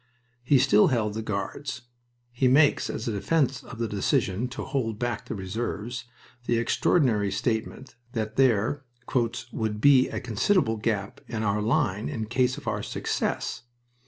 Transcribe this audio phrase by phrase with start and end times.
[0.43, 1.83] He still held the Guards.
[2.31, 6.05] He makes, as a defense of the decision to hold back the reserves,
[6.47, 8.83] the extraordinary statement that there
[9.53, 13.61] "would be a considerable gap in our line in case of our success."